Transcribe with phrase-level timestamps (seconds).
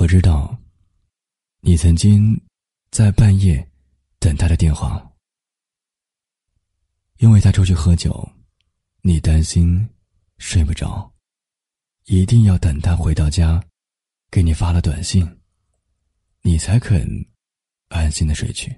[0.00, 0.56] 我知道，
[1.60, 2.34] 你曾经
[2.90, 3.62] 在半夜
[4.18, 5.06] 等他的电话，
[7.18, 8.26] 因为他出去喝酒，
[9.02, 9.86] 你担心
[10.38, 11.12] 睡不着，
[12.06, 13.62] 一定要等他回到家，
[14.30, 15.38] 给你发了短信，
[16.40, 17.06] 你才肯
[17.90, 18.74] 安心的睡去。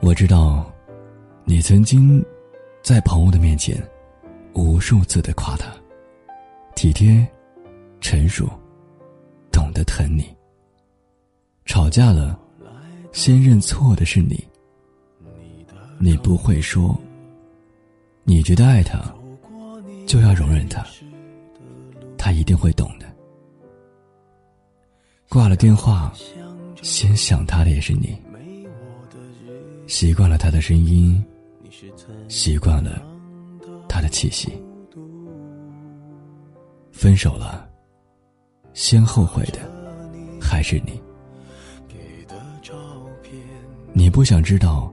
[0.00, 0.74] 我知道，
[1.44, 2.24] 你曾经
[2.82, 3.76] 在朋友的面前
[4.54, 5.70] 无数次的夸他
[6.74, 7.30] 体贴。
[8.02, 8.50] 成熟，
[9.52, 10.26] 懂得疼你。
[11.64, 12.38] 吵架了，
[13.12, 14.44] 先认错的是你。
[15.98, 16.98] 你不会说，
[18.24, 19.00] 你觉得爱他，
[20.04, 20.84] 就要容忍他，
[22.18, 23.06] 他一定会懂的。
[25.28, 26.12] 挂了电话，
[26.82, 28.20] 先想他的也是你。
[29.86, 31.24] 习惯了他的声音，
[32.28, 33.00] 习惯了
[33.88, 34.52] 他的气息。
[36.90, 37.71] 分手了。
[38.74, 39.58] 先后悔的
[40.40, 41.00] 还是你。
[43.92, 44.92] 你不想知道，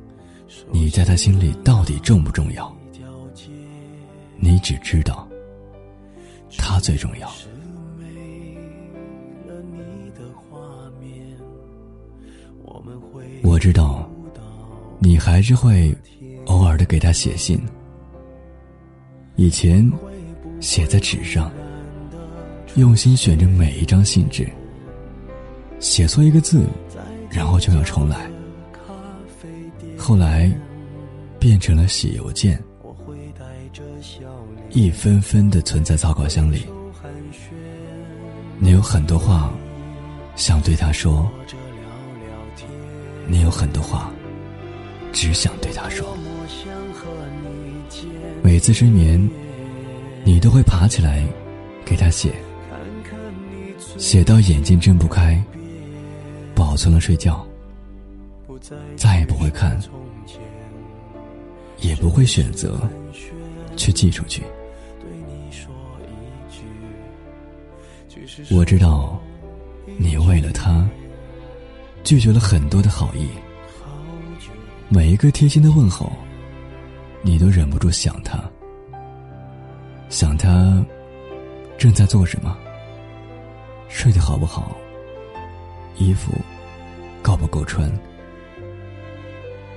[0.71, 2.75] 你在他心里到底重不重要？
[4.37, 5.27] 你只知道，
[6.57, 7.31] 他最重要。
[13.41, 14.09] 我知道，
[14.99, 15.95] 你还是会
[16.45, 17.59] 偶尔的给他写信。
[19.35, 19.89] 以前，
[20.59, 21.49] 写在纸上。
[22.75, 24.47] 用心选着每一张信纸，
[25.79, 26.65] 写错一个字，
[27.29, 28.29] 然后就要重来。
[29.97, 30.49] 后来，
[31.39, 32.61] 变成了写邮件，
[34.69, 36.65] 一分分的存在草稿箱里。
[38.59, 39.51] 你有很多话
[40.35, 41.29] 想对他说，
[43.27, 44.11] 你有很多话
[45.11, 46.17] 只想对他说。
[48.41, 49.29] 每次失眠，
[50.23, 51.25] 你都会爬起来
[51.83, 52.31] 给他写。
[53.99, 55.37] 写到眼睛睁不开，
[56.55, 57.45] 保存了睡觉，
[58.95, 59.77] 再也不会看，
[61.81, 62.79] 也不会选择
[63.75, 64.41] 去寄出去。
[68.49, 69.19] 我知道，
[69.97, 70.87] 你为了他
[72.05, 73.27] 拒绝了很多的好意，
[74.87, 76.09] 每一个贴心的问候，
[77.21, 78.41] 你都忍不住想他，
[80.07, 80.81] 想他
[81.77, 82.57] 正在做什么。
[83.89, 84.77] 睡得好不好？
[85.97, 86.31] 衣服
[87.21, 87.91] 够不够穿？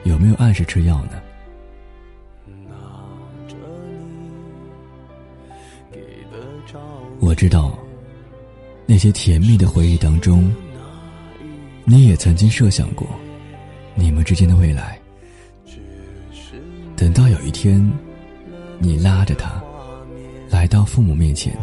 [0.04, 1.20] 有没有按时吃药呢？
[7.18, 7.76] 我知道，
[8.86, 10.54] 那些甜蜜的回忆当中，
[11.84, 13.06] 你也曾经设想过
[13.94, 15.00] 你们之间的未来。
[16.96, 17.80] 等到有一天，
[18.78, 19.60] 你拉着他
[20.50, 21.56] 来到父母面前，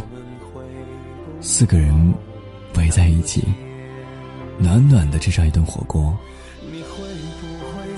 [1.40, 2.14] 四个人。
[2.80, 3.44] 围在一起，
[4.58, 6.18] 暖暖的吃上一顿火锅，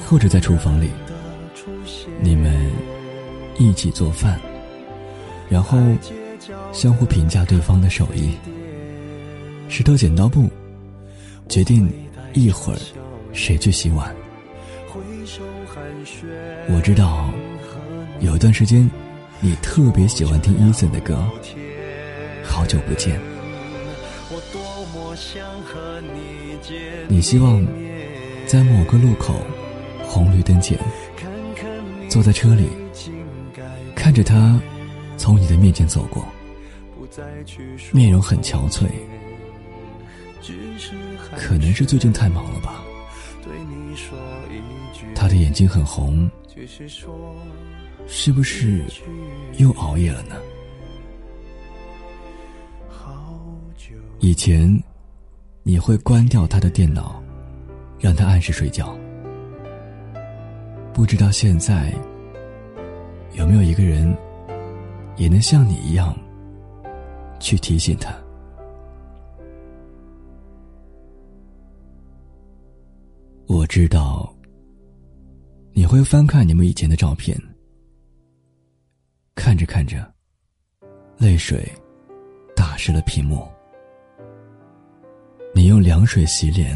[0.07, 0.89] 或者在厨房里，
[2.19, 2.71] 你们
[3.59, 4.39] 一起做饭，
[5.47, 5.77] 然后
[6.73, 8.35] 相互评价对方的手艺。
[9.69, 10.49] 石头剪刀布，
[11.47, 11.89] 决定
[12.33, 12.79] 一会儿
[13.33, 14.13] 谁去洗碗。
[16.67, 17.29] 我知道，
[18.19, 18.89] 有一段时间，
[19.39, 21.23] 你特别喜欢听伊森的歌，
[22.45, 23.17] 《好久不见》。
[27.09, 27.65] 你希望
[28.47, 29.35] 在某个路口
[30.05, 30.79] 红绿灯前，
[32.09, 32.69] 坐在车里，
[33.93, 34.57] 看着他
[35.17, 36.25] 从你的面前走过，
[37.91, 38.85] 面容很憔悴，
[41.35, 42.81] 可能是最近太忙了吧。
[45.13, 46.29] 他的眼睛很红，
[48.07, 48.81] 是不是
[49.57, 50.37] 又熬夜了呢？
[54.19, 54.81] 以前。
[55.63, 57.21] 你会关掉他的电脑，
[57.99, 58.97] 让他按时睡觉。
[60.93, 61.93] 不知道现在
[63.33, 64.15] 有没有一个人，
[65.17, 66.17] 也能像你一样
[67.39, 68.11] 去提醒他？
[73.47, 74.33] 我知道
[75.73, 77.39] 你会翻看你们以前的照片，
[79.35, 80.11] 看着看着，
[81.17, 81.71] 泪水
[82.55, 83.47] 打湿了屏幕。
[85.61, 86.75] 你用凉水洗脸，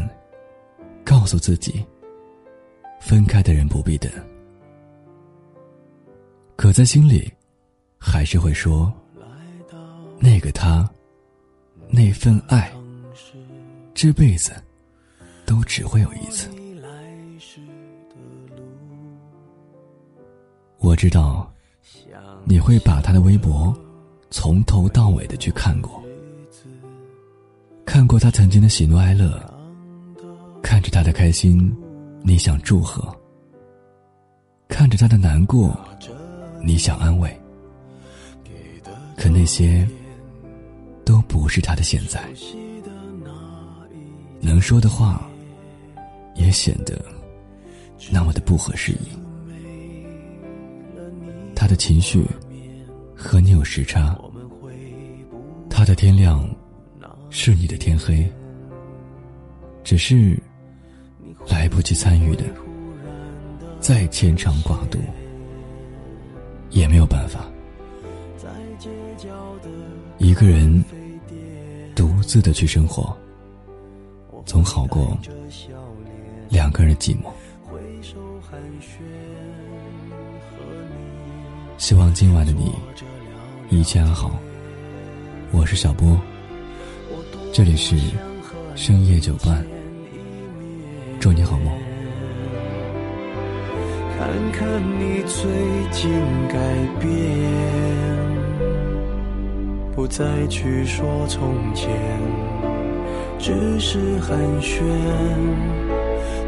[1.04, 1.84] 告诉自己，
[3.00, 4.08] 分开的人不必等。
[6.54, 7.28] 可在心里，
[7.98, 8.92] 还是会说，
[10.20, 10.88] 那个他，
[11.88, 12.72] 那份爱，
[13.92, 14.52] 这辈子
[15.44, 16.48] 都只会有一次。
[20.78, 21.52] 我知道，
[22.44, 23.76] 你会把他的微博
[24.30, 26.00] 从头到尾的去看过，
[27.96, 29.42] 看过他曾经的喜怒哀乐，
[30.62, 31.74] 看着他的开心，
[32.20, 33.02] 你想祝贺；
[34.68, 35.74] 看着他的难过，
[36.62, 37.34] 你想安慰。
[39.16, 39.88] 可那些
[41.06, 42.22] 都不是他的现在，
[44.42, 45.26] 能说的话
[46.34, 47.02] 也显得
[48.10, 49.08] 那么的不合时宜。
[51.54, 52.26] 他的情绪
[53.14, 54.14] 和你有时差，
[55.70, 56.46] 他的天亮
[57.30, 58.26] 是你的天黑，
[59.84, 60.36] 只是
[61.48, 62.44] 来不及参与的，
[63.78, 64.98] 再牵肠挂肚
[66.70, 67.44] 也没有办法。
[70.18, 70.84] 一个人
[71.94, 73.16] 独自的去生活，
[74.44, 75.16] 总好过
[76.48, 77.30] 两个人寂寞。
[81.76, 82.72] 希望今晚的你
[83.70, 84.38] 一切安好。
[85.52, 86.18] 我是小波，
[87.52, 87.96] 这里是
[88.74, 89.64] 深夜酒伴，
[91.18, 91.72] 祝你好梦。
[94.18, 95.50] 看看你最
[95.90, 96.10] 近
[96.48, 96.56] 改
[97.00, 97.10] 变。
[99.94, 101.90] 不再去说从前，
[103.38, 104.82] 只是寒暄，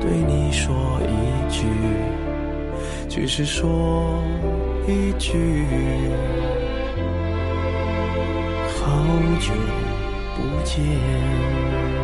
[0.00, 1.66] 对你说一句，
[3.08, 4.22] 只是说
[4.86, 5.64] 一句，
[8.76, 8.92] 好
[9.40, 9.52] 久
[10.38, 11.97] 不见。